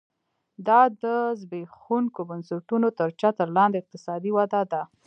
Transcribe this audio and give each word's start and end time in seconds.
دا 0.67 0.81
د 1.01 1.03
زبېښونکو 1.39 2.21
بنسټونو 2.29 2.87
تر 2.99 3.09
چتر 3.21 3.47
لاندې 3.57 3.75
اقتصادي 3.79 4.31
وده 4.33 4.61
ده 4.71 4.81